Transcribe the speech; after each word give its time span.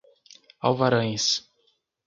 Alvarães 0.63 1.45